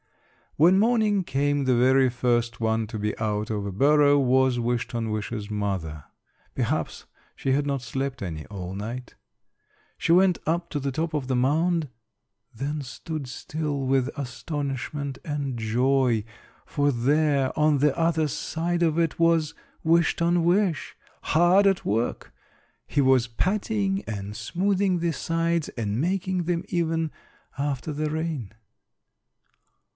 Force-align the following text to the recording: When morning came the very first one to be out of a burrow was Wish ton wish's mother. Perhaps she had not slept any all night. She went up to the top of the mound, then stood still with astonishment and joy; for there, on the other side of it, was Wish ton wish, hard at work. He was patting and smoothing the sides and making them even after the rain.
When 0.57 0.79
morning 0.79 1.23
came 1.23 1.63
the 1.63 1.75
very 1.77 2.09
first 2.09 2.59
one 2.59 2.85
to 2.87 2.97
be 2.99 3.17
out 3.19 3.49
of 3.51 3.65
a 3.65 3.71
burrow 3.71 4.19
was 4.19 4.59
Wish 4.59 4.87
ton 4.87 5.11
wish's 5.11 5.49
mother. 5.49 6.05
Perhaps 6.55 7.05
she 7.35 7.51
had 7.51 7.65
not 7.67 7.83
slept 7.83 8.21
any 8.21 8.45
all 8.47 8.73
night. 8.73 9.15
She 9.97 10.11
went 10.11 10.39
up 10.45 10.69
to 10.71 10.79
the 10.79 10.91
top 10.91 11.13
of 11.13 11.27
the 11.27 11.35
mound, 11.35 11.87
then 12.53 12.81
stood 12.81 13.27
still 13.27 13.79
with 13.85 14.09
astonishment 14.17 15.19
and 15.23 15.57
joy; 15.57 16.25
for 16.65 16.91
there, 16.91 17.57
on 17.57 17.77
the 17.77 17.97
other 17.97 18.27
side 18.27 18.81
of 18.83 18.97
it, 18.97 19.19
was 19.19 19.53
Wish 19.83 20.15
ton 20.15 20.43
wish, 20.43 20.97
hard 21.21 21.67
at 21.67 21.85
work. 21.85 22.33
He 22.87 23.01
was 23.01 23.27
patting 23.27 24.03
and 24.05 24.35
smoothing 24.35 24.97
the 24.99 25.11
sides 25.13 25.69
and 25.69 26.01
making 26.01 26.43
them 26.43 26.65
even 26.69 27.11
after 27.57 27.93
the 27.93 28.09
rain. 28.09 28.51